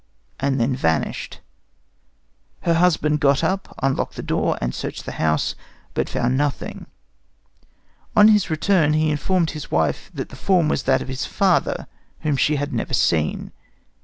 and 0.39 0.59
then 0.59 0.75
vanished." 0.75 1.41
Her 2.61 2.73
husband 2.73 3.19
got 3.19 3.43
up, 3.43 3.75
unlocked 3.83 4.15
the 4.15 4.23
door, 4.23 4.57
and 4.59 4.73
searched 4.73 5.05
the 5.05 5.11
house, 5.21 5.53
but 5.93 6.09
found 6.09 6.35
nothing. 6.35 6.87
On 8.15 8.27
his 8.29 8.49
return 8.49 8.93
he 8.93 9.11
informed 9.11 9.51
his 9.51 9.69
wife 9.69 10.09
that 10.15 10.29
the 10.29 10.35
form 10.35 10.69
was 10.69 10.81
that 10.85 11.03
of 11.03 11.07
his 11.07 11.27
father, 11.27 11.85
whom 12.21 12.35
she 12.35 12.55
had 12.55 12.73
never 12.73 12.95
seen. 12.95 13.51